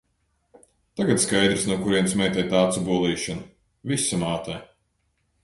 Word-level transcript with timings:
Tagad 0.99 1.21
skaidrs, 1.25 1.65
no 1.71 1.77
kurienes 1.83 2.15
meitai 2.21 2.47
tā 2.55 2.63
acu 2.71 2.83
bolīšana– 2.89 3.47
visa 3.93 4.21
mātē. 4.25 4.59